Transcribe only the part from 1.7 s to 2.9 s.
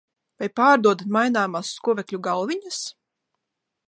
skuvekļu galviņas?